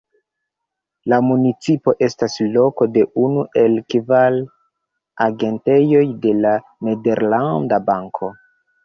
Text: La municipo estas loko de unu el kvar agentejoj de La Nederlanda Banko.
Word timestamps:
La 1.11 1.17
municipo 1.25 1.93
estas 2.07 2.37
loko 2.55 2.87
de 2.95 3.03
unu 3.25 3.43
el 3.65 3.75
kvar 3.95 4.39
agentejoj 5.27 6.03
de 6.25 6.33
La 6.39 6.55
Nederlanda 6.89 7.81
Banko. 7.93 8.31